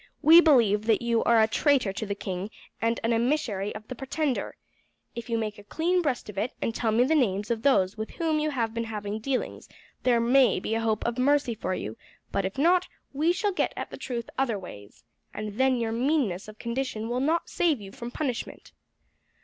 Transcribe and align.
We 0.23 0.41
believe 0.41 0.85
that 0.87 1.03
you 1.03 1.23
are 1.25 1.39
a 1.39 1.47
traitor 1.47 1.93
to 1.93 2.07
the 2.07 2.15
king 2.15 2.49
and 2.81 2.99
an 3.03 3.13
emissary 3.13 3.71
of 3.75 3.87
the 3.87 3.93
Pretender. 3.93 4.55
If 5.13 5.29
you 5.29 5.37
make 5.37 5.59
a 5.59 5.63
clean 5.63 6.01
breast 6.01 6.27
of 6.27 6.39
it, 6.39 6.53
and 6.59 6.73
tell 6.73 6.91
me 6.91 7.03
the 7.03 7.13
names 7.13 7.51
of 7.51 7.61
those 7.61 7.97
with 7.97 8.09
whom 8.09 8.39
you 8.39 8.49
have 8.49 8.73
been 8.73 8.85
having 8.85 9.19
dealings, 9.19 9.69
there 10.01 10.19
may 10.19 10.59
be 10.59 10.73
a 10.73 10.81
hope 10.81 11.05
of 11.05 11.19
mercy 11.19 11.53
for 11.53 11.75
you; 11.75 11.97
but 12.31 12.45
if 12.45 12.57
not, 12.57 12.87
we 13.13 13.31
shall 13.31 13.51
get 13.51 13.73
at 13.77 13.91
the 13.91 13.95
truth 13.97 14.27
other 14.39 14.57
ways, 14.57 15.03
and 15.35 15.59
then 15.59 15.77
your 15.77 15.91
meanness 15.91 16.47
of 16.47 16.57
condition 16.57 17.07
will 17.07 17.19
not 17.19 17.47
save 17.47 17.79
you 17.79 17.91
from 17.91 18.09
punishment." 18.09 18.71